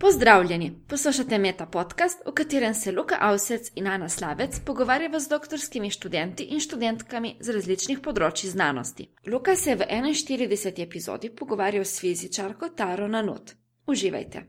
[0.00, 5.90] Pozdravljeni, poslušate Meta podcast, v katerem se Luka Avsec in Ana Slavec pogovarjava z doktorskimi
[5.90, 9.10] študenti in študentkami z različnih področji znanosti.
[9.28, 10.80] Luka se je v 41.
[10.82, 13.52] epizodi pogovarjal s fizičarko Taro Nanut.
[13.86, 14.42] Uživajte.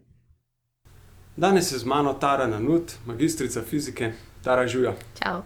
[1.36, 4.13] Danes je z mano Tara Nanut, magistrica fizike,
[4.44, 4.96] Tara Žujo.
[5.20, 5.44] Čau.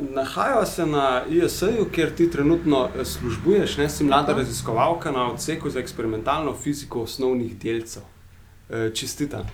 [0.00, 5.70] Nahajava se na ISA-ju, kjer ti trenutno eh, službuješ, ne si mlada raziskovalka na odseku
[5.70, 8.13] za eksperimentalno fiziko osnovnih delcev.
[8.70, 9.44] Eh, Čestita.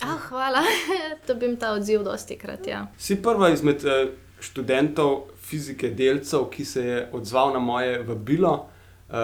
[0.00, 0.62] Ah, hvala,
[1.28, 2.66] dobim ta odziv dosti krat.
[2.66, 2.86] Ja.
[2.98, 4.10] Si prva izmed eh,
[4.40, 8.68] študentov fizike delcev, ki se je odzval na moje vabilo.
[9.08, 9.14] Uh,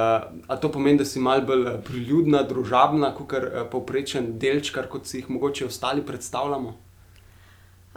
[0.48, 5.18] a to pomeni, da si malo bolj priljudna, družabna, kot uh, povprečen delčkar, kot si
[5.18, 6.72] jih mogoče ostali predstavljamo?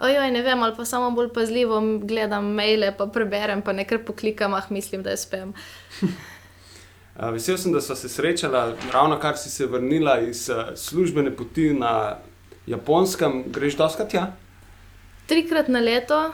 [0.04, 4.54] Ojoj, ne vem, ali pa samo bolj pazljivo gledam maile, pa preberem, pa nekaj poklikam,
[4.54, 5.54] ah, mislim, da je spem.
[7.18, 11.36] Uh, vesel sem, da smo se srečala, ravno kar si se vrnila iz uh, službene
[11.36, 12.16] poti na
[12.66, 14.32] Japonskem, greš doskrat ja?
[15.26, 16.32] Trikrat na leto.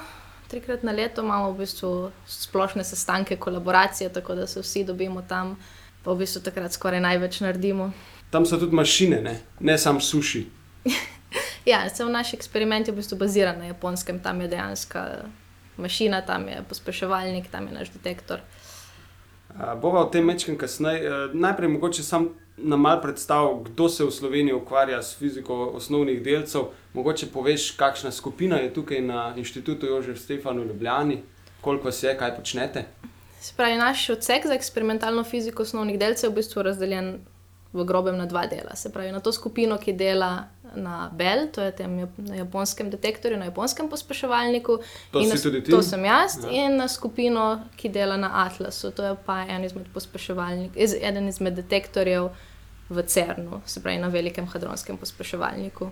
[0.48, 5.56] Trikrat na leto imamo v bistvu splošne sestanke, kolaboracije, tako da se vsi dobimo tam,
[6.04, 7.90] pa v bistvu takrat skoraj največ naredimo.
[8.30, 10.46] Tam so tudi mašine, ne, ne samo suši.
[11.64, 15.00] Ja, se v naš eksperiment je v bistvu baziran na japonskem, tam je dejansko
[15.76, 18.44] mašina, tam je pospeševalnik, tam je naš detektor.
[19.54, 21.10] Bova o tem mečem kasneje.
[21.32, 26.62] Najprej mogoče sam nam mal predstav, kdo se v Sloveniji ukvarja s fiziko osnovnih delcev.
[26.92, 31.22] Mogoče poveš, kakšna skupina je tukaj na inštitutu Jožef Stefan v Ljubljani,
[31.60, 32.84] koliko vas je, kaj počnete.
[33.40, 37.18] Se pravi, naš odsek za eksperimentalno fiziko osnovnih delcev je v bistvu razdeljen
[37.72, 38.76] v grobem na dva dela.
[38.76, 43.38] Se pravi, na to skupino, ki dela na Bell, to je tem na japonskem detektorju,
[43.38, 44.78] na japonskem pospeševalniku.
[45.10, 45.70] To in si na, tudi ti?
[45.70, 46.50] To sem jaz, Ja.
[46.50, 51.28] in na skupino, ki dela na Atlasu, to je pa en izmed pospeševalnikov, iz, eden
[51.28, 52.28] izmed detektorjev
[52.90, 55.90] v CERN-u, se pravi na velikem hadronskem pospeševalniku.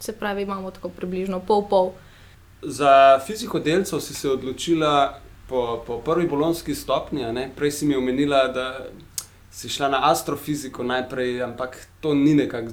[0.00, 1.92] Se pravi, imamo tako približno pol-pol.
[2.62, 7.50] Za fiziko delcev si se odločila po, po prvi bolonski stopnji, ne?
[7.56, 8.86] prej si mi omenila, da
[9.50, 12.72] si šla na astrofiziko najprej, ampak to ni nekako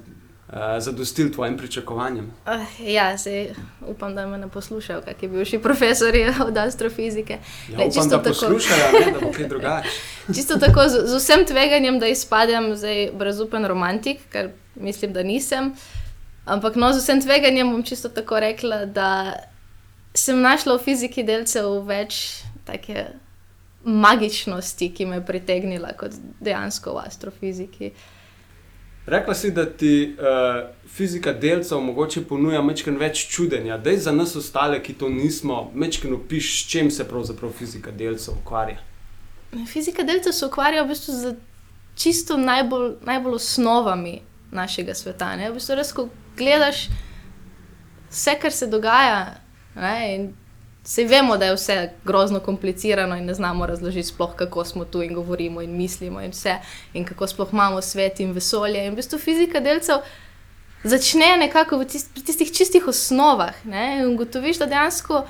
[0.54, 2.34] uh, zadostil tvojim pričakovanjem.
[2.46, 3.50] Uh, ja, zdaj
[3.88, 7.34] upam, da me ne poslušajo, kakšni bivši profesori od astrofizike.
[7.70, 8.30] Ja, Glej, upam, da tako.
[8.30, 9.90] poslušajo, ne, da bo kaj drugače.
[10.36, 15.74] Čisto tako, z, z vsem tveganjem, da izpadem zdaj brezupen romantik, kar mislim, da nisem.
[16.46, 19.34] Ampak no, z vsem tveganjem bom čisto tako rekla, da
[20.14, 23.08] sem našla v fiziki delcev več take
[23.84, 27.92] magičnosti, ki me je pritegnila kot dejansko v astrofiziki.
[29.06, 33.78] Rekla si, da ti uh, fizika delcev mogoče ponuja mečken več čudenja.
[33.78, 38.38] Dej za nas ostale, ki to nismo, mečken opiš, s čim se pravzaprav fizika delcev
[38.42, 38.78] ukvarja.
[39.68, 41.34] Fizika delcev se ukvarja v bistvu z
[42.00, 44.22] čisto najbolj, najbolj osnovami
[44.52, 45.36] našega sveta.
[45.36, 46.88] V bistvu res, ko gledaš
[48.10, 49.36] vse, kar se dogaja,
[49.76, 49.98] ne?
[50.16, 50.32] in
[50.84, 55.02] se vemo, da je vse grozno komplicirano in ne znamo razložiti sploh, kako smo tu
[55.02, 56.58] in govorimo in mislimo in vse,
[56.94, 58.86] in kako sploh imamo svet in vesolje.
[58.86, 60.04] In v bistvu fizika delcev
[60.84, 64.00] začne nekako tist, pri tistih čistih osnovah ne?
[64.00, 65.26] in ugotoviš, da dejansko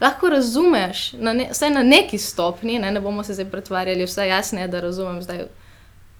[0.00, 4.26] lahko razumeš, na ne, vsaj na neki stopni, ne, ne bomo se zdaj pretvarjali, vse
[4.28, 5.46] jasno je, da razumem zdaj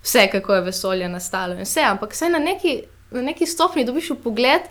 [0.02, 4.12] vse, kako je vesolje nastalo in vse, ampak vsaj na neki, na neki stopni dobiš
[4.22, 4.62] pogled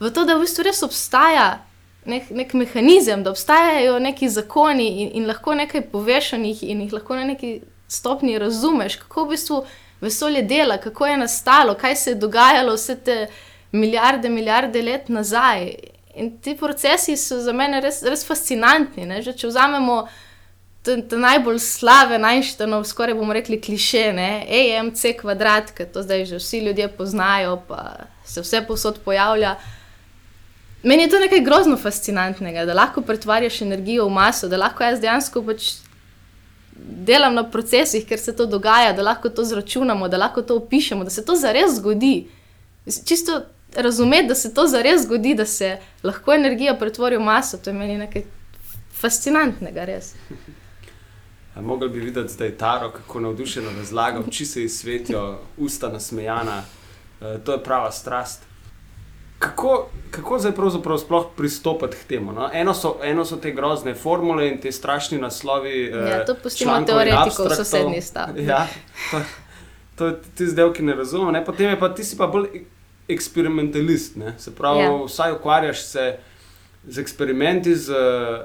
[0.00, 1.67] v to, da v bistvu res obstaja
[2.08, 6.80] nek, nek mehanizem, da obstajajo neki zakoni in, in lahko nekaj poveš o njih in
[6.80, 9.64] jih lahko na neki stopni razumeš, kako v bistvu
[10.00, 13.26] vesolje dela, kako je nastalo, kaj se je dogajalo vse te
[13.72, 15.74] milijarde, milijarde let nazaj.
[16.14, 19.06] In ti procesi so za mene res, res fascinantni.
[19.06, 19.22] Ne?
[19.22, 19.98] Že če vzamemo
[20.82, 24.30] ta, ta najbolj slaven Einsteinov, skoraj bomo rekli kliše, ne?
[24.48, 29.56] AMC kvadrat, ki to zdaj že vsi ljudje poznajo, pa se vse posod pojavlja.
[30.82, 35.00] Meni je to nekaj grozno fascinantnega, da lahko pretvarjaš energijo v maso, da lahko jaz
[35.00, 35.72] dejansko pač
[36.78, 41.04] delam na procesih, ker se to dogaja, da lahko to zračunamo, da lahko to opišemo,
[41.04, 42.28] da se to zares zgodi.
[43.04, 43.42] Čisto
[43.76, 47.74] razumeti, da se to zares zgodi, da se lahko energija pretvori v maso, to je
[47.74, 48.22] meni nekaj
[49.00, 50.14] fascinantnega, res.
[51.54, 56.62] A Mogli bi videti zdaj Taro, kako navdušeno razlaga, oči se ji svetijo, usta nasmejana.
[57.20, 58.47] Uh, to je prava strast.
[59.38, 59.74] Kako,
[60.10, 62.32] kako zdaj pravzaprav sploh pristopiti k temu?
[62.32, 62.50] No?
[62.52, 65.84] Eno, so, eno so te grozne formule in te strašni naslovi.
[65.84, 68.44] eh, Ja, to pustimo teoretikov v sosednji stavbi.
[68.44, 68.66] Ja,
[69.10, 69.20] to,
[69.96, 71.32] to je ti zdaj, ki ne razumem.
[71.32, 71.44] Ne?
[71.44, 72.66] Potem je pa ti si pa bolj ek-
[73.08, 74.16] eksperimentalist.
[74.16, 74.34] Ne?
[74.38, 74.90] Se pravi, Ja.
[75.04, 76.16] vsaj ukvarjaš se
[76.88, 77.96] z eksperimenti, z eh,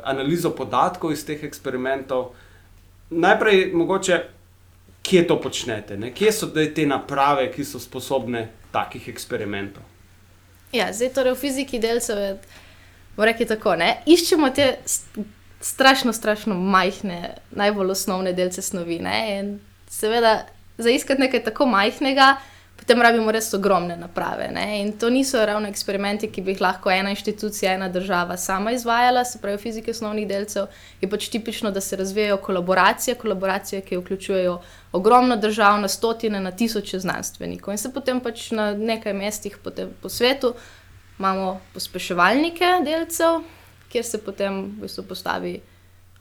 [0.03, 2.29] analizo podatkov iz teh eksperimentov.
[3.09, 4.23] Najprej, mogoče,
[5.01, 6.11] kje to počnete, ne?
[6.11, 9.83] kje so te naprave, ki so sposobne takih eksperimentov.
[10.73, 12.17] Ja, zdaj torej v fiziki delcev
[13.15, 13.97] bomo rekli tako, ne?
[14.09, 15.25] iščemo te st-
[15.61, 18.97] strašno, strašno majhne, najbolj osnovne delce snovi.
[18.99, 19.19] Ne?
[19.39, 19.51] In
[19.89, 20.45] seveda,
[20.77, 22.35] za iskati nekaj tako majhnega,
[22.83, 24.49] potem rabimo res ogromne naprave.
[24.51, 24.81] Ne?
[24.81, 29.23] In to niso ravno eksperimenti, ki bi jih lahko ena inštitucija, ena država sama izvajala,
[29.25, 30.67] se pravi, v fiziki osnovnih delcev
[31.01, 34.59] je pač tipično, da se razvijajo kolaboracije, kolaboracije, ki vključujejo
[34.91, 37.71] ogromno držav, na stotine, na tisoče znanstvenikov.
[37.71, 39.57] In se potem pač na nekaj mestih
[40.01, 40.53] po svetu
[41.19, 43.43] imamo pospeševalnike delcev,
[43.91, 45.61] kjer se potem v bistvu postavi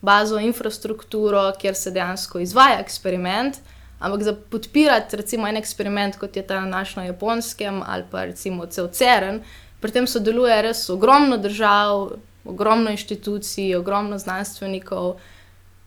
[0.02, 3.58] bazo, infrastrukturo, kjer se dejansko izvaja eksperiment.
[4.02, 8.66] Ampak za podpirati recimo en eksperiment, kot je ta naš na japonskem ali pa recimo
[8.66, 9.38] cel CERN,
[9.80, 15.16] pri tem sodeluje res ogromno držav, ogromno inštitucij, ogromno znanstvenikov.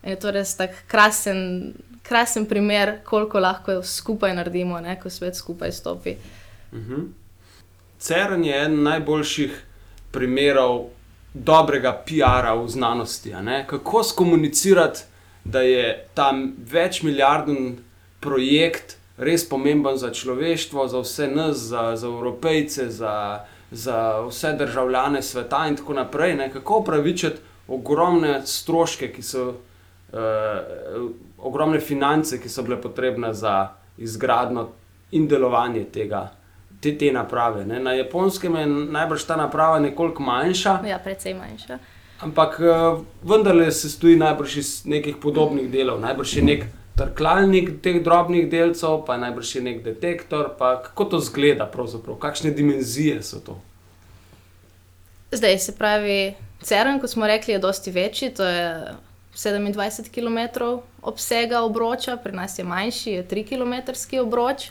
[0.03, 1.73] In je to res tak krasen,
[2.03, 6.15] krasen primer, koliko lahko skupaj naredimo, ne, ko svet skupaj stopi.
[6.73, 7.07] Mhm.
[7.99, 9.63] CERN je eden najboljših
[10.11, 10.85] primerov
[11.33, 13.33] dobrega PR-a v znanosti.
[13.67, 15.03] Kako skomunicirati,
[15.43, 16.33] da je ta
[16.71, 17.77] večmilijarden
[18.25, 25.21] projekt res pomemben za človeštvo, za vse nas, za, za evropejce, za, za vse državljane
[25.23, 26.35] sveta in tako naprej.
[26.35, 26.49] Ne?
[26.51, 30.19] Kako upravičiti ogromne stroške, ki so, uh,
[31.39, 34.67] ogromne finance, ki so bile potrebne za izgradnjo
[35.11, 36.25] in delovanje tega.
[36.81, 37.63] Te, te naprave.
[37.65, 37.79] Ne.
[37.79, 41.79] Na japonskem je najbrž ta naprava nekoliko manjša, Ja, precej manjša.
[42.21, 46.01] ampak uh, vendarle se stoji najbrž iz nekih podobnih delov.
[46.03, 50.51] Najbrž je nek trkalnik teh drobnih delcev, pa najbrž je nek detektor.
[50.59, 52.17] Kako to zgleda, pravzaprav?
[52.19, 53.59] kakšne dimenzije so to?
[55.31, 58.93] Zdaj se pravi, CERN, kot smo rekli, je dosti večji, to je
[59.35, 60.63] 27 km
[61.01, 63.73] obsega obroča, pri nas je manjši, je 3 km
[64.21, 64.69] obroč.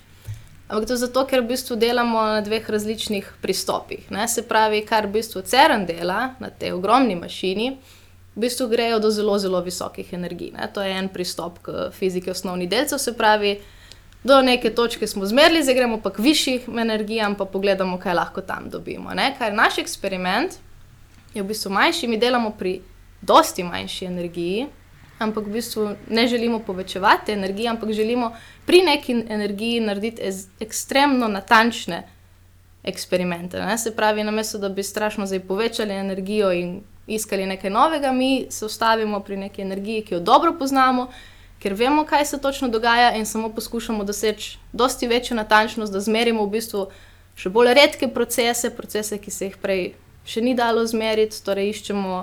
[0.68, 4.10] Ampak to zato, ker v bistvu delamo na dveh različnih pristopih.
[4.10, 4.24] Ne?
[4.28, 7.76] Se pravi, kar v bistvu CERN dela na tej ogromni mašini,
[8.34, 10.50] v bistvu grejo do zelo, zelo visokih energij.
[10.52, 10.68] Ne?
[10.74, 13.60] To je en pristop k fiziki osnovnih delcev, se pravi,
[14.24, 18.40] do neke točke smo zmerli, zdaj gremo pa k višjim energijam, pa pogledamo, kaj lahko
[18.40, 19.14] tam dobimo.
[19.14, 19.34] Ne?
[19.38, 20.56] Kar naš eksperiment
[21.34, 22.80] je v bistvu manjši, mi delamo pri
[23.22, 24.66] dosti manjši energiji,
[25.18, 28.32] ampak v bistvu ne želimo povečevati energije, ampak želimo
[28.66, 32.02] pri neki energiji narediti ez, ekstremno natančne
[32.82, 33.60] eksperimente.
[33.60, 33.78] Ne?
[33.78, 38.64] Se pravi, namesto da bi strašno zdaj povečali energijo in iskali nekaj novega, mi se
[38.64, 41.08] ustavimo pri neki energiji, ki jo dobro poznamo,
[41.62, 46.44] ker vemo, kaj se točno dogaja, in samo poskušamo doseči dosti večjo natančnost, da zmerimo
[46.44, 46.86] v bistvu
[47.36, 49.92] še bolj redke procese, procese, ki se jih prej
[50.24, 52.22] še ni dalo zmeriti, torej iščemo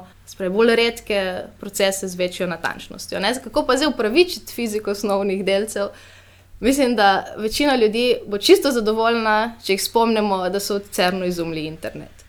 [0.49, 1.19] bolj redke
[1.59, 3.19] procese z večjo natančnostjo.
[3.21, 3.33] Ne?
[3.43, 5.91] Kako pa zdaj upravičiti fiziko osnovnih delcev?
[6.61, 11.65] Mislim, da večina ljudi bo čisto zadovoljna, če jih spomnimo, da so v CERN-u izumili
[11.65, 12.20] internet.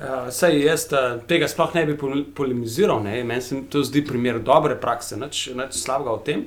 [0.00, 4.38] Uh, saj jaz uh, tega sploh ne bi pol- polemiziral, meni se to zdi primer
[4.40, 6.44] dobre prakse, nič, nič slabega v tem.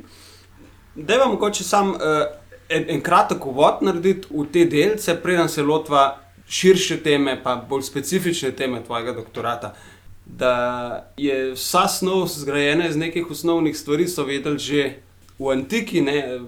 [0.96, 2.24] Da vam mogoče sam uh,
[2.70, 6.08] en, en kratek uvod narediti v te delce, preden se lotva
[6.50, 9.76] širše teme, pa bolj specifične teme tvojega doktorata.
[10.26, 10.56] Da
[11.18, 14.84] je vsa snov zgrajena iz nekih osnovnih stvari, so vedeli že
[15.44, 16.40] v antiki, ne,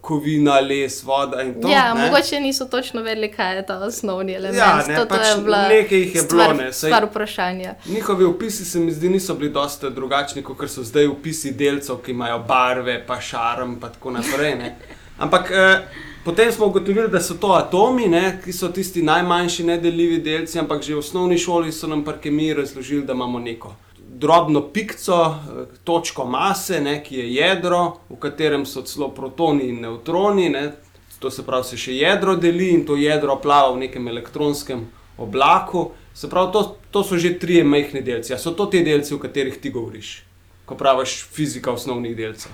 [0.00, 1.68] kovina, les, voda in to.
[1.68, 2.04] ja, ne.
[2.04, 4.58] mogoče niso točno vedeli, kaj je ta osnovni element.
[4.58, 7.04] Ja, ne, to, to pač je bila nekaj jih je stvar, bilo, ne, saj- stvar
[7.04, 7.74] vprašanja.
[7.86, 12.10] Njihovi opisi se mi zdi niso bili dosti drugačni, kot so zdaj opisi delcev, ki
[12.10, 14.56] imajo barve, pa šarm, pa tako naprej.
[14.56, 14.76] Ne.
[15.24, 15.80] Ampak eh,
[16.24, 20.82] potem smo ugotovili, da so to atomi, ne, ki so tisti najmanjši nedeljivi delci, ampak
[20.82, 23.74] že v osnovni šoli so nam pri kemiji razložili, da imamo neko
[24.18, 29.80] drobno pikco, eh, točko mase, ne, ki je jedro, v katerem so celo protoni in
[29.80, 30.48] nevtroni.
[30.48, 30.72] Ne.
[31.18, 34.84] To se pravi, se še jedro deli in to jedro plava v nekem elektronskem
[35.18, 35.90] oblaku.
[36.14, 38.34] Se pravi, to, to so že tri majhne delci.
[38.34, 40.22] A so to ti delci, o katerih ti govoriš,
[40.66, 42.52] ko praviš fizika osnovnih delcev?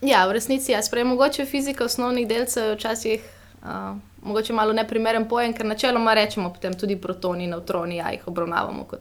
[0.00, 0.78] Ja, v resnici je.
[0.80, 1.04] Ja.
[1.04, 3.24] Mogoče fizika osnovnih delcev je včasih
[3.62, 9.00] uh, malo neprimeren pojem, ker načeloma rečemo potem tudi protoni, nevtroni, ja jih obravnavamo kot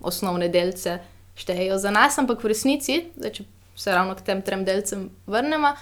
[0.00, 0.98] osnovne delce,
[1.36, 3.44] štejejo za nas, ampak v resnici, zdaj, če
[3.76, 5.74] se ravno k tem trem delcem vrnemo,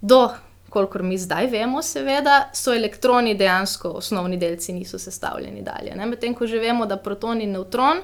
[0.00, 0.28] do
[0.74, 5.94] kolikor mi zdaj vemo, seveda, so elektroni dejansko osnovni delci, niso sestavljeni dalje.
[6.06, 8.02] Medtem ko že vemo, da proton in nevtron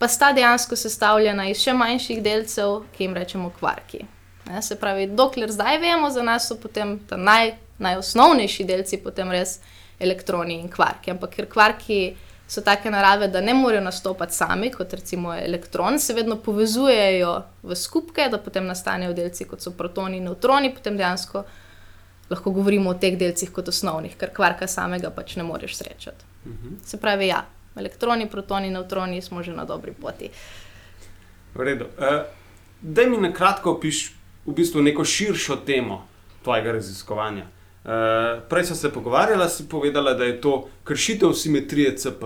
[0.00, 4.06] pa sta dejansko sestavljena iz še manjših delcev, ki jim rečemo kvarki.
[4.48, 9.28] Ne, se pravi, dokler zdaj vemo, za nas so potem ta naj, najosnovnejši delci, potem
[9.30, 9.58] res
[10.00, 11.12] elektroni in kvarki.
[11.12, 12.00] Ampak ker kvarki
[12.50, 17.76] so take narave, da ne morejo nastopati sami, kot recimo elektron, se vedno povezujejo v
[17.76, 21.44] skupke, da potem nastanejo delci, kot so protoni in nevtroni, potem dejansko
[22.30, 26.26] lahko govorimo o teh delcih kot osnovnih, ker kvarka samega pač ne moreš srečati.
[26.46, 26.74] Mhm.
[26.86, 27.44] Se pravi, ja,
[27.76, 30.30] elektroni, protoni, neutroni smo že na dobri poti.
[31.54, 31.86] V redu.
[31.98, 32.26] Uh,
[32.80, 34.14] Daj mi na kratko opiš
[34.46, 36.06] v bistvu neko širšo temo
[36.42, 37.44] tvojega raziskovanja.
[37.84, 42.24] Uh, prej sem se pogovarjala, si povedala, da je to kršitev simetrije CP.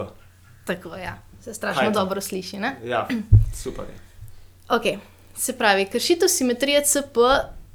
[0.66, 1.99] Tako, ja, se strašno je to?
[2.00, 2.58] dobro sliši.
[2.58, 2.76] Ne?
[2.84, 3.08] Ja,
[3.62, 4.00] super je.
[4.68, 4.99] Okay.
[5.37, 7.16] Se pravi, kršitev simetrije CP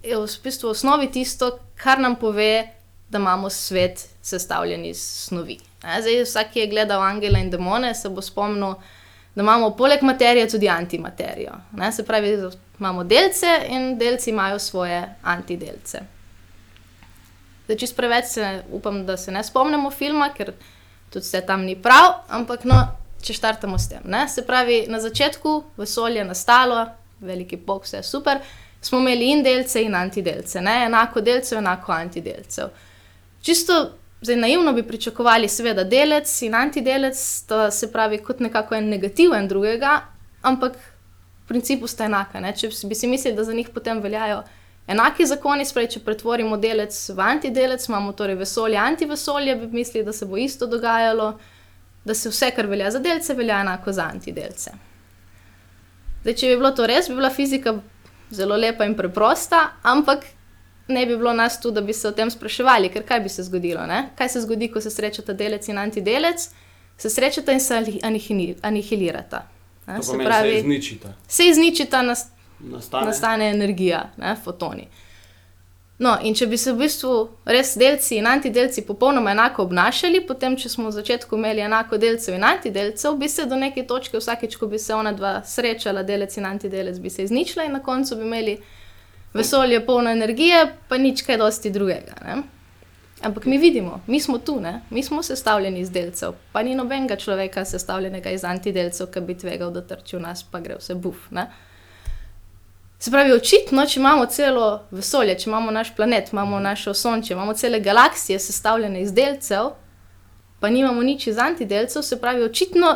[0.03, 2.67] je v bistvu v osnovi tisto, kar nam pove,
[3.09, 5.57] da imamo svet sestavljen iz snovi.
[5.83, 8.75] Ne, Zdaj, vsak, ki je gledal Angela in demone, se bo spomnil,
[9.35, 11.53] da imamo poleg materije tudi antimaterijo.
[11.71, 12.37] Ne, Se pravi,
[12.79, 15.99] imamo delce in delci imajo svoje antidelce.
[17.69, 20.55] Zdaj, čist preveč se upam, da se ne spomnimo filma, ker
[21.13, 22.79] tudi vse tam ni prav, ampak no,
[23.21, 24.07] če štartamo s tem.
[24.09, 24.23] Ne?
[24.25, 26.87] Se pravi, na začetku vesolje je nastalo,
[27.21, 28.41] veliki bog, vse super,
[28.81, 30.79] smo imeli in delce in antidelce, ne?
[30.87, 32.73] enako delcev, enako antidelcev.
[33.45, 33.77] Čisto
[34.25, 39.47] zdaj, naivno bi pričakovali, seveda, delec in antidelec, sta se pravi, kot nekako en negativen
[39.47, 39.99] drugega,
[40.41, 42.41] ampak v principu sta enaka.
[42.41, 42.57] Ne?
[42.57, 44.41] Če bi si mislili, da za njih potem veljajo
[44.89, 50.13] enaki zakoni, spravi, če pretvorimo delec v antidelec, imamo torej vesolje, antivesolje, bi mislili, da
[50.13, 51.31] se bo isto dogajalo,
[52.05, 54.71] da se vse, kar velja za delce, velja enako za antidelce.
[56.23, 57.75] Zdaj, če bi bilo to res, bi bila fizika
[58.35, 60.25] zelo lepa in preprosta, ampak
[60.89, 63.43] ne bi bilo nas tu, da bi se o tem spraševali, ker kaj bi se
[63.45, 63.85] zgodilo?
[63.87, 64.09] Ne?
[64.17, 66.49] Kaj se zgodi, ko se srečata delec in antidelec?
[66.99, 67.77] Se srečata in se
[68.63, 69.45] anihilirata.
[69.87, 69.97] Ne?
[69.97, 71.13] To Se pomeni, se pravi, izničita.
[71.27, 72.25] se izničita, nas,
[72.59, 73.05] Nastane.
[73.05, 74.87] nastane energija, ne, fotoni.
[75.99, 77.13] No, in če bi se v bistvu
[77.51, 82.37] res delci in antidelci popolnoma enako obnašali, potem, če smo v začetku imeli enako delcev
[82.37, 86.37] in antidelcev, bi se do neke točke, vsakeč, ko bi se ona dva srečala, delec
[86.39, 88.55] in antidelec, bi se izničila in na koncu bi imeli
[89.33, 92.15] vesolje polno energije, pa nič kaj dosti drugega.
[92.25, 92.41] Ne?
[93.27, 94.81] Ampak mi vidimo, mi smo tu, ne?
[94.89, 99.75] mi smo sestavljeni iz delcev, pa ni nobenega človeka sestavljenega iz antidelcev, ki bi tvegal,
[99.75, 101.27] da trči v nas, pa gre vse buf.
[101.35, 101.49] Ne?
[102.99, 107.53] Se pravi, očitno, če imamo celo vesolje, če imamo naš planet, imamo naše osončje, imamo
[107.53, 109.69] cele galaksije sestavljene iz delcev,
[110.59, 112.91] pa nimamo nič iz antidelcev, se pravi, očitno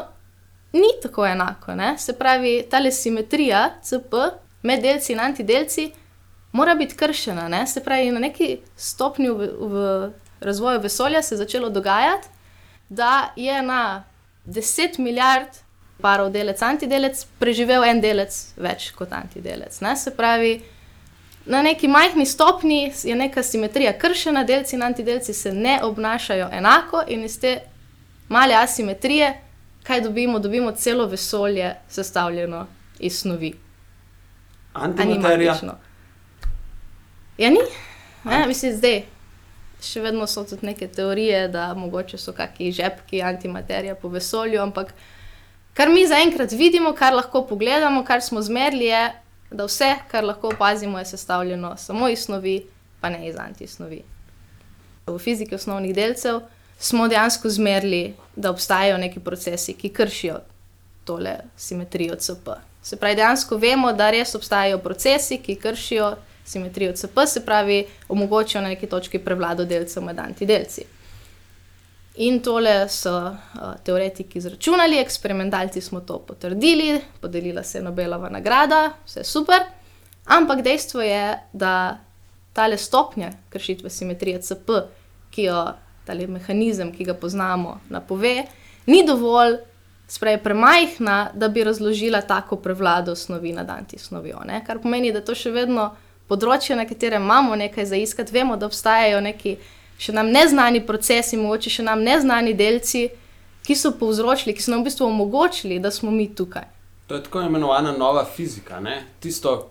[0.74, 1.76] ni tako enako.
[1.76, 1.98] Ne?
[1.98, 4.14] Se pravi, ta simetrija CP
[4.64, 5.92] med delci in antidelci
[6.52, 7.48] mora biti kršena.
[7.48, 7.68] Ne?
[7.68, 12.28] Se pravi, na neki stopnji v, v razvoju vesolja se je začelo dogajati,
[12.90, 14.04] da je na
[14.46, 15.63] 10 milijard
[16.04, 19.80] parov delec, antidelec, preživel en delec več kot antidelec.
[19.82, 19.96] Ne?
[19.96, 20.58] Se pravi,
[21.46, 27.06] na neki majhni stopni je neka simetrija kršena, delci in antidelci se ne obnašajo enako,
[27.08, 27.56] in iz te
[28.30, 29.32] male asimetrije,
[29.84, 30.40] kaj dobimo?
[30.40, 32.68] Dobimo celo vesolje sestavljeno
[33.00, 33.54] iz snovi.
[34.74, 35.58] Antimaterija.
[37.38, 37.60] Ja, ni.
[38.24, 39.04] Ne, mislim, zdaj.
[39.84, 44.94] Še vedno so tudi neke teorije, da mogoče so kakšni žepki antimaterija po vesolju, ampak
[45.74, 49.04] kar mi zaenkrat vidimo, kar lahko pogledamo, kar smo zmerili, je,
[49.52, 52.66] da vse, kar lahko opazimo, je sestavljeno samo iz snovi,
[53.02, 54.02] pa ne iz antisnovi.
[55.08, 56.40] V fiziki osnovnih delcev
[56.80, 60.40] smo dejansko zmerili, da obstajajo neki procesi, ki kršijo
[61.04, 62.50] tole simetrijo CP.
[62.84, 66.16] Se pravi, dejansko vemo, da res obstajajo procesi, ki kršijo
[66.46, 70.86] simetrijo CP, se pravi, omogočajo na neki točki prevlado delcev med antidelci.
[72.16, 78.92] In tole so uh, teoretiki izračunali, eksperimentalci smo to potrdili, podelila se je Nobelova nagrada,
[79.06, 79.66] vse super.
[80.26, 81.98] Ampak dejstvo je, da
[82.54, 84.70] tale stopnja kršitve simetrije CP,
[85.32, 85.66] ki jo
[86.06, 88.44] tale mehanizem, ki ga poznamo, napove,
[88.86, 89.58] ni dovolj,
[90.08, 94.44] spravi premajhna, da bi razložila tako prevlado snovi nad antisnovijo.
[94.46, 94.62] Ne?
[94.66, 95.96] Kar pomeni, da to še vedno
[96.28, 99.58] področje, na katerem imamo nekaj za iskati, vemo, da obstajajo neki
[100.04, 103.08] še nam neznani procesi, mogoče še nam neznani delci,
[103.64, 106.68] ki so povzročili, ki so nam v bistvu omogočili, da smo mi tukaj.
[107.08, 108.80] To je tako imenovana nova fizika.
[108.84, 108.98] Ne?
[109.24, 109.70] Tisto,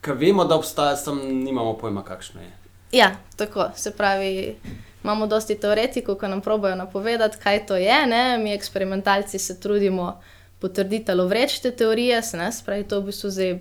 [0.00, 2.52] kar vemo, da obstaja, samo nimamo pojma, kakšno je.
[2.94, 4.56] Ja, tako se pravi.
[5.04, 7.98] Imamo dosti teoretikov, ki nam pravijo napovedati, kaj to je.
[8.08, 8.38] Ne?
[8.40, 10.14] Mi, eksperimentalci, se trudimo
[10.64, 13.58] potrditi ali vreči te teorije, se ne spravi, to je v bistvu zdaj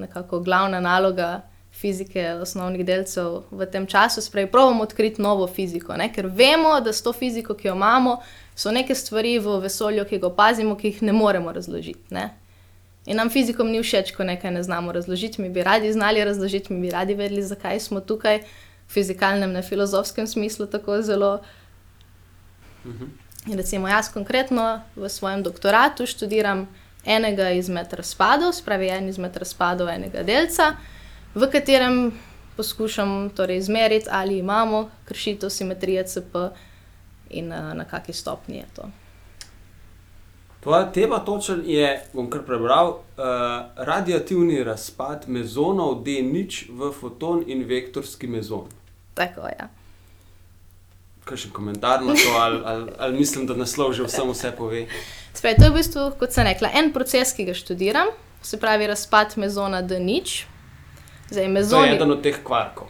[0.00, 1.42] nekako glavna naloga
[1.80, 4.20] fizike osnovnih delcev v tem času.
[4.22, 6.10] Spravi, pravimo odkriti novo fiziko, ne?
[6.12, 8.18] ker vemo, da s to fiziko, ki jo imamo,
[8.54, 12.14] so neke stvari v vesolju, ki ga opazimo, ki jih ne moremo razložiti.
[12.14, 12.28] Ne?
[13.06, 16.72] In nam fizikom ni všeč, ko nekaj ne znamo razložiti, mi bi radi znali razložiti,
[16.72, 21.40] mi bi radi vedeli, zakaj smo tukaj v fizikalnem, ne filozofskem smislu tako zelo.
[23.46, 26.68] In recimo jaz konkretno v svojem doktoratu študiram
[27.04, 30.74] enega izmed razpadov, spravi en izmed razpadov enega delca,
[31.34, 32.12] v katerem
[32.56, 36.34] poskušam torej izmeriti, ali imamo kršitev simetrije CP
[37.30, 38.90] in uh, na kakšni stopni je to.
[40.60, 43.24] Tvoja tema točen je, bom kar prebral, uh,
[43.76, 48.68] radiativni razpad mezonov D0 v foton in vektorski mezon.
[49.14, 49.56] Tako je.
[49.58, 49.68] Ja.
[51.24, 54.84] Kaj še komentar na to, ali, ali, ali mislim, da naslov že vsem vse pove?
[55.32, 58.88] Sprej, to je v bistvu, kot sem rekla, en proces, ki ga študiram, se pravi
[58.90, 60.59] razpad mezona D0.
[61.30, 62.88] Zdaj, To mezoni, je eden od teh kvarkov.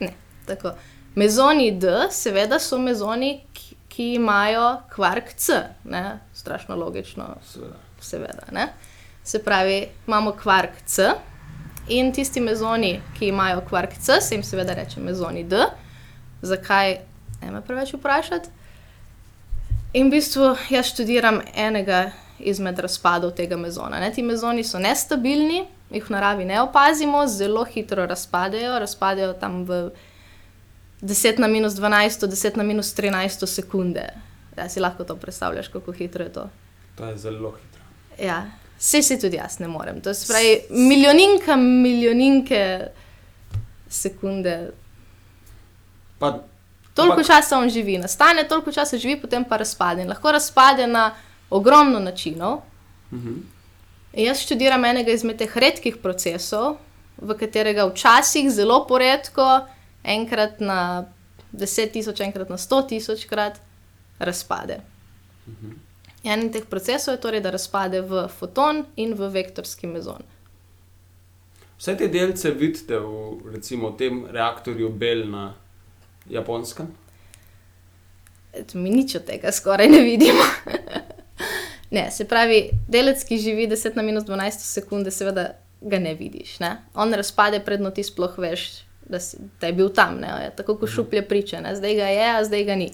[0.00, 0.12] ne,
[0.46, 0.72] tako.
[1.14, 5.52] mezoni D, seveda, so mezoni, ki, ki imajo kvark C,
[5.84, 6.02] ne?
[6.34, 7.76] strašno logično, Seveda.
[8.00, 8.46] seveda.
[8.52, 8.68] Ne?
[9.24, 11.10] Se pravi, imamo kvark C
[11.88, 15.56] in tisti mezoni, ki imajo kvark C, se jim seveda reče mezoni D.
[16.42, 16.96] Zakaj,
[17.42, 18.48] ne me preveč vprašati?
[19.92, 23.98] In v bistvu jaz študiram enega izmed razpadov tega mezona.
[24.00, 24.12] Ne?
[24.12, 29.90] Ti mezoni so nestabilni, jih v naravi ne opazimo, zelo hitro razpadejo, razpadejo tam v
[31.02, 34.04] 10 na minus 12, 10 na minus 13 sekunde.
[34.56, 36.48] Ja, si lahko to predstavljaš, kako hitro je to.
[36.96, 37.82] To je zelo hitro.
[38.20, 38.42] Ja,
[38.78, 40.00] vse si tudi jaz ne morem.
[40.00, 42.86] To se pravi, milijoninka, milijoninke
[43.88, 44.70] sekunde.
[46.18, 46.38] Pa,
[46.94, 50.02] Toliko Ampak- časa on živi, nastane, toliko časa živi, potem pa razpade.
[50.02, 51.14] In lahko razpade na
[51.50, 52.60] ogromno načinov.
[53.12, 53.34] Mhm.
[54.12, 56.80] Jaz študiram enega izmed teh redkih procesov,
[57.20, 59.46] v katerega včasih zelo poredko,
[60.02, 61.06] enkrat na
[61.52, 63.60] 10 tisoč, enkrat na 100 tisoč krat
[64.18, 64.80] razpade.
[66.24, 70.26] En teh procesov je torej, da razpade v foton in v vektorski mezon.
[71.78, 75.54] Vse te delce vidite v recimo, tem reaktorju Bell na
[76.28, 76.90] japonskem.
[78.74, 80.44] Mi nič od tega skoraj ne vidimo.
[81.90, 86.58] ne, se pravi, delec, ki živi 10 na minus 12 sekunde, seveda ga ne vidiš.
[86.60, 86.76] Ne?
[86.94, 88.68] On razpade, predno ti sploh veš,
[89.08, 90.20] da, si, da je bil tam.
[90.20, 90.50] Ne?
[90.56, 91.74] Tako kot šuplje priče, ne?
[91.76, 92.90] zdaj ga je, a zdaj ga ni.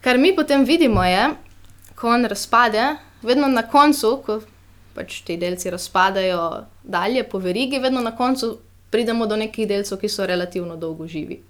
[0.00, 1.30] Kar mi potem vidimo je,
[1.94, 4.40] ko on razpade, vedno na koncu, ko
[4.94, 8.58] pač ti delci razpadajo dalje po verigi, vedno na koncu
[8.90, 11.40] pridemo do nekih delcev, ki so relativno dolgo živi.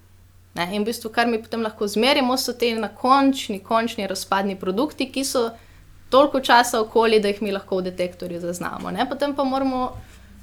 [0.54, 0.68] Ne?
[0.72, 5.10] In v bistvu, kar mi potem lahko zmerimo, so te na končni, končni razpadni produkti,
[5.12, 5.50] ki so
[6.10, 8.90] toliko časa okoli, da jih mi lahko v detektorju zaznamo.
[8.90, 9.08] Ne?
[9.08, 9.92] Potem pa moramo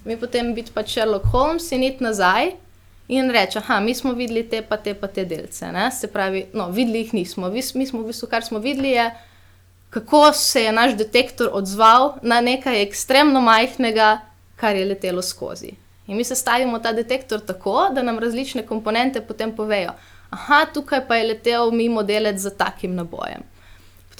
[0.05, 2.51] mi potem biti pa Sherlock Holmes in iti nazaj
[3.07, 5.71] in reči, mi smo videli te pa te pa te delce.
[5.71, 5.91] Ne?
[5.91, 7.49] Se pravi, no, videli jih nismo.
[7.49, 9.11] Mi, mi smo v bistvu, kar smo videli, je,
[9.89, 14.19] kako se je naš detektor odzval na nekaj ekstremno majhnega,
[14.55, 15.73] kar je letelo skozi.
[16.07, 19.91] In mi sestavimo ta detektor tako, da nam različne komponente potem povejo,
[20.29, 23.43] aha, tukaj pa je letel mimo delec z takim nabojem.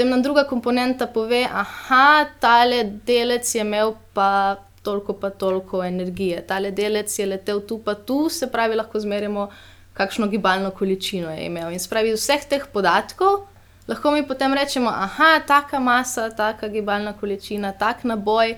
[0.02, 6.40] Potem nam druga komponenta pove, aha, tale delec je imel pa toliko pa toliko energije,
[6.48, 9.46] tale delec je letel tu pa tu, se pravi, lahko zmerimo,
[9.94, 11.70] kakšno gibalno količino je imel.
[11.70, 13.44] In spravi iz vseh teh podatkov
[13.88, 18.56] lahko mi potem rečemo, aha, taka masa, taka gibalna količina, tak naboj,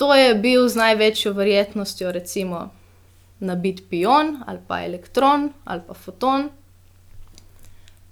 [0.00, 2.70] to je bil z največjo verjetnostjo, recimo,
[3.40, 6.48] nabit pion ali pa elektron ali pa foton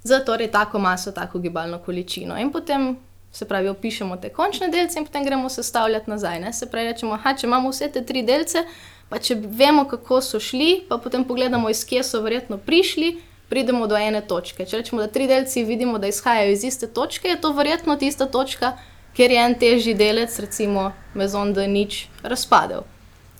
[0.04, 2.38] za torej tako maso, tako gibalno količino.
[2.38, 2.96] In potem,
[3.32, 6.40] se pravi, opišemo te končne delce in potem gremo sestavljati nazaj.
[6.40, 6.52] Ne?
[6.52, 8.66] Se pravi, rečemo, aha, če imamo vse te tri delce,
[9.08, 13.16] pa če vemo, kako so šli, pa potem pogledamo, iz kje so verjetno prišli,
[13.48, 14.66] pridemo do ene točke.
[14.68, 18.28] Če rečemo, da tri delci vidimo, da izhajajo iz iste točke, je to verjetno tista
[18.28, 18.76] točka,
[19.16, 22.84] kjer je en težji delec, recimo mezon, da nič razpadel.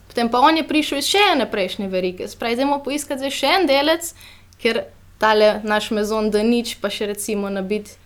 [0.09, 2.29] Potem pa on je prišel iz še ene prejšnje verige.
[2.85, 4.13] Poiskati zdaj še en delec,
[4.63, 4.85] ker
[5.19, 7.97] tale naš mezon, da nič, pa še recimo nabit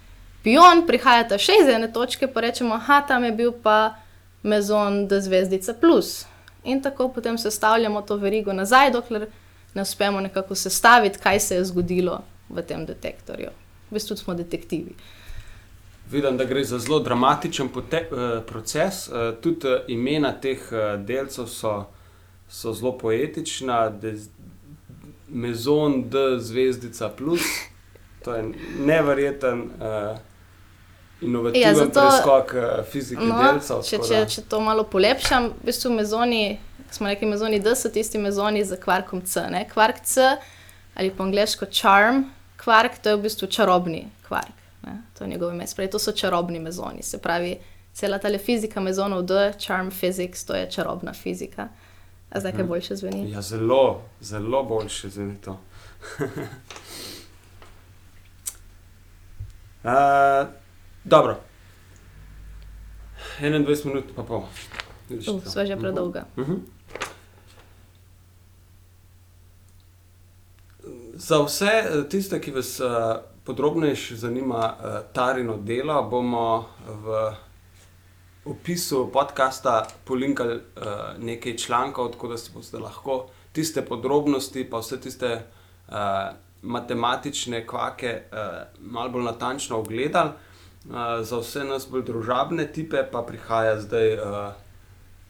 [0.42, 3.99] pion, prihajata še iz ene točke, pa rečemo, aha, tam je bil pa
[4.42, 6.25] mezon, da zvezdica plus.
[6.64, 9.29] In tako potem sestavljamo to verigo nazaj, dokler
[9.75, 13.51] ne uspemo nekako sestaviti, kaj se je zgodilo v tem detektorju.
[13.90, 14.94] V bistvu smo detektivi.
[16.11, 19.09] Vidim, da gre za zelo dramatičen eh, proces.
[19.09, 21.85] Eh, tudi eh, imena teh eh, delcev so,
[22.49, 23.92] so zelo poetična.
[25.29, 27.41] Mezon, D, zvezdica plus.
[28.25, 28.45] To je
[28.79, 30.19] neverjeten, uh,
[31.21, 33.83] inovativen Ja, zato- preskok uh, fizike No, delcev.
[33.83, 36.59] če, če, če to malo polepšam, v bistvu mezoni,
[36.91, 39.47] smo rekli, mezoni D so tisti mezoni z kvarkom C.
[39.51, 39.69] Ne?
[39.69, 40.21] Kvark C
[40.95, 42.25] ali po angliško charm,
[42.57, 44.55] kvark to je v bistvu čarobni kvark.
[44.83, 45.03] Ne?
[45.19, 45.67] To je njegov ime.
[45.67, 47.03] Spravi, to so čarobni mezoni.
[47.03, 47.59] Se pravi,
[47.93, 51.69] cela ta fizika mezonov D, charm physics, to je čarobna fizika.
[52.31, 52.69] A zdaj kaj Mhm.
[52.69, 53.31] boljše zveni?
[53.31, 55.61] Ja, zelo, zelo boljše zveni to.
[59.85, 60.49] uh,
[61.05, 61.37] dobro.
[63.41, 64.43] 21 minut, pa pol.
[65.11, 65.81] Uh, sva že Mhm.
[65.81, 66.25] predolga.
[66.37, 66.55] Mhm.
[71.14, 72.87] Za vse eh, tiste, ki vas uh,
[73.45, 77.33] podrobneje zanima uh, Tarino delo, bomo v
[78.51, 80.63] opisu podcasta polinkali uh,
[81.19, 85.43] nekaj člankov, tako da si boste lahko tiste podrobnosti, pa vse tiste
[85.89, 85.95] uh,
[86.63, 88.39] matematične kvake uh,
[88.81, 90.31] malo bolj natančno ogledali.
[90.85, 94.15] Uh, za vse nas bolj družabne tipe pa prihaja zdaj.
[94.15, 94.53] Uh,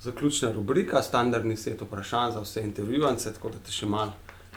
[0.01, 4.13] Zaključna rubrika, standardni set vprašanj za vse intervjuvance, tako da te še malo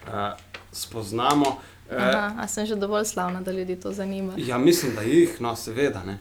[0.05, 0.37] uh,
[0.71, 1.45] spoznamo.
[1.89, 4.33] Uh, Aha, a sem že dovolj slavna, da ljudi to zanima?
[4.37, 6.03] Ja, mislim, da jih, no, seveda.
[6.05, 6.19] Ne.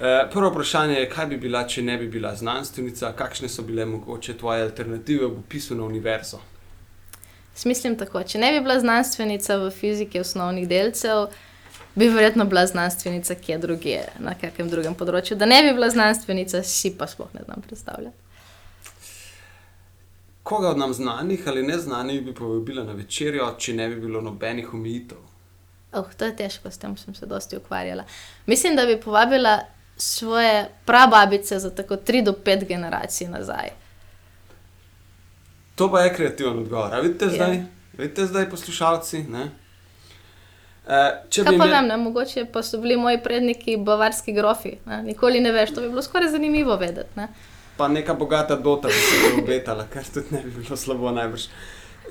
[0.00, 3.84] Uh, prvo vprašanje je, kaj bi bila, če ne bi bila znanstvenica, kakšne so bile
[3.84, 6.38] mogoče tvoje alternative v opisu na univerzo?
[7.64, 11.26] Mislim tako, če ne bi bila znanstvenica v fiziki osnovnih delcev,
[11.94, 15.36] bi verjetno bila znanstvenica kje drugje, na kakem drugem področju.
[15.36, 18.16] Da ne bi bila znanstvenica, si pa sploh ne znam predstavljati.
[20.42, 24.72] Koga od nam znanih ali neznanih bi povabila na večerjo, če ne bi bilo nobenih
[24.74, 25.20] omejitev?
[25.92, 28.06] Oh, to je težko, s tem sem se dosti ukvarjala.
[28.46, 29.58] Mislim, da bi povabila
[30.00, 33.70] svoje prababice za tako tri do pet generacij nazaj.
[35.74, 37.00] To pa je kreativen odgovor.
[37.02, 37.30] Vidite ja.
[37.30, 37.62] zdaj,
[37.98, 39.22] vidite zdaj poslušalci?
[39.22, 39.50] Ne?
[40.86, 41.68] Uh, če bi imel...
[41.68, 44.76] vem, mogoče pa so bili moji predniki bavarski grofi.
[44.86, 45.02] Ne?
[45.02, 47.16] Nikoli ne veš, to bi bilo skoraj zanimivo vedeti.
[47.16, 47.28] Ne?
[47.80, 51.46] pa neka bogata dota, ki se je obetala, kar tudi ne bi bilo slabo najbrž.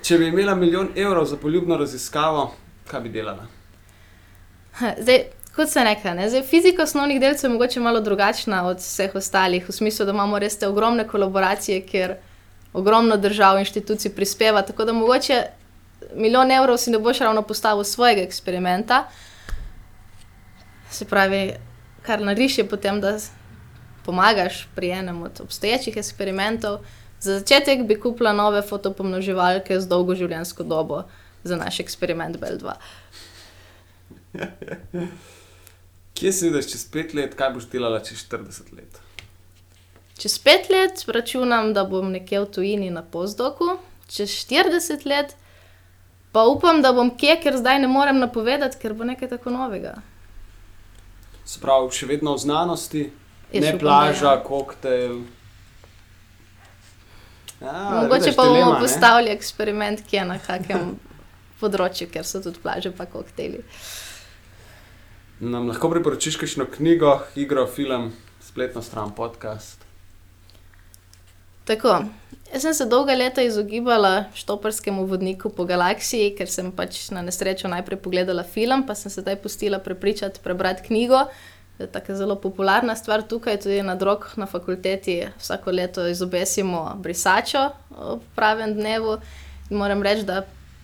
[0.02, 2.47] Če bi imela milijon evrov za poljubno raziskavo,
[2.89, 3.45] kaj bi delala?
[4.80, 5.19] Zdaj,
[5.55, 9.69] kot sem rekla, ne, zdaj, fizika osnovnih delcev je mogoče malo drugačna od vseh ostalih,
[9.69, 12.15] v smislu, da imamo res te ogromne kolaboracije, kjer
[12.73, 14.62] ogromno držav in inštitucij prispeva.
[14.62, 15.43] Tako da mogoče
[16.15, 19.03] milijon evrov si ne boš ravno postavil svojega eksperimenta.
[20.91, 21.53] Se pravi,
[22.01, 23.17] kar nariši potem, da
[24.05, 26.79] pomagaš pri enem od obstoječih eksperimentov.
[27.19, 31.03] Za začetek bi kupila nove fotopomnoževalke z dolgo življenjsko dobo
[31.43, 32.73] za naš eksperiment BL2.
[36.19, 38.97] Kje si vidiš čez pet let, kaj boš delala čez 40 let?
[40.19, 43.77] Čez pet let računam, da bom nekje v tujini na pozdoku,
[44.12, 45.36] čez 40 let
[46.32, 49.95] pa upam, da bom kje, ker zdaj ne morem napovedati, ker bo nekaj tako novega.
[51.47, 53.05] Sprav, še vedno v znanosti,
[53.55, 54.43] ne plaža, ja.
[54.43, 55.21] koktejl.
[57.63, 60.93] Ja, Mogoče pa bomo postavili eksperiment, ki je na kakem
[61.63, 63.63] področju, ker so tudi plaže, pa koktejli.
[65.39, 68.12] Nam lahko priporočiš kakšno knjigo, igro, film,
[68.43, 69.86] spletno stran, podcast.
[71.63, 71.93] Tako.
[72.54, 77.71] Jaz sem se dolga leta izogibala štoparskemu vodniku po galaksiji, ker sem pač na nesrečo
[77.71, 81.21] najprej pogledala film, pa sem se zdaj pustila prepričati prebrati knjigo,
[81.80, 85.21] je tako zelo popularna stvar tukaj, tudi na drogah na fakulteti.
[85.39, 89.21] Vsako leto izobesimo brisačo ob pravem dnevu.
[89.69, 90.43] In moram reči, da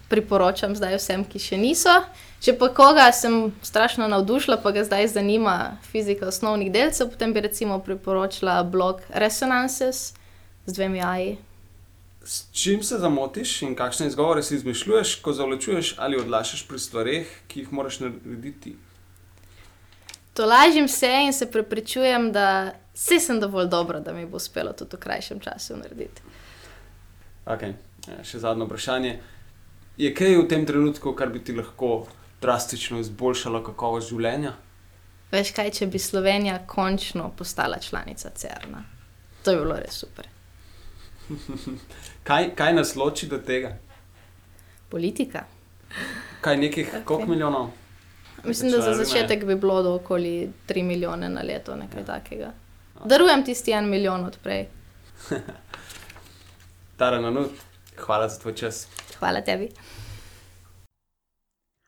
[0.10, 1.98] priporočam zdaj vsem, ki še niso.
[2.40, 7.42] Če pa koga sem strašno navdušila, pa ga zdaj zanima fizika osnovnih delcev, potem bi
[7.42, 10.14] recimo priporočila blog Resonances
[10.66, 11.38] z dvemi AI.
[12.26, 17.38] S čim se zamotiš in kakšne izgovore si izmišljuješ, ko zavlačuješ ali odlašaš pri stvareh,
[17.48, 18.76] ki jih moraš narediti?
[20.36, 24.74] to lažim se in se prepričujem, da vse sem dovolj dobro, da mi bo uspelo
[24.74, 26.22] tudi v krajšem času narediti.
[27.46, 27.74] Okay.
[28.08, 29.14] Ja, še zadnje vprašanje.
[29.98, 32.08] Je kaj v tem trenutku, kar bi ti lahko
[32.46, 34.54] drastično izboljšalo kakovost življenja?
[35.32, 38.84] Veš kaj, če bi Slovenija končno postala članica CERN-a?
[39.44, 40.30] To je bilo res super.
[42.28, 43.76] kaj, kaj nas loči do tega?
[44.90, 45.46] Politika.
[46.46, 47.04] Kaj nekih, okay.
[47.04, 47.74] koliko milijonov?
[48.46, 52.06] Mislim, da za začetek bi bilo do okoli 3 milijone na leto, nekaj ja.
[52.06, 52.52] takega.
[53.06, 54.68] Darujem tisti en milijon odprej.
[57.00, 57.48] Tara, no,
[57.98, 58.88] hvala za tvoj čas.
[59.20, 59.70] Hvala tebi.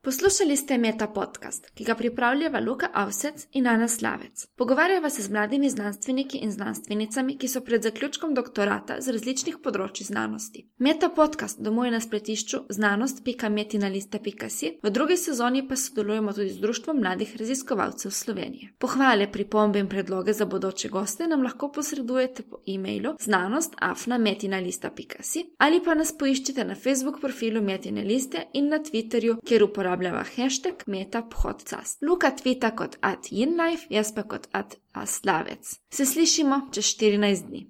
[0.08, 4.48] Poslušali ste Meta podcast, ki ga pripravljava Luka Avsec in Ana Slavec.
[4.56, 10.06] Pogovarjava se z mladimi znanstveniki in znanstvenicami, ki so pred zaključkom doktorata z različnih področji
[10.08, 10.70] znanosti.
[10.78, 17.36] Meta podcast domuje na spletišču znanost.metinalista.si, v drugi sezoni pa sodelujemo tudi z Društvom mladih
[17.40, 18.70] raziskovalcev Slovenije.
[18.80, 25.94] Pohvale, pripombe in predloge za bodoče goste nam lahko posredujete po e-mailu znanost.afna.metinalista.si ali pa
[26.00, 32.02] nas poiščite na Facebook profilu Metinaliste in na Twitterju, kjer uporabljate uporabljava hashtag metapodcast.
[32.02, 35.80] Luka tvita kot at inlife, jaz pa kot at aslavec.
[35.90, 37.66] Se slišimo čez 14 dni.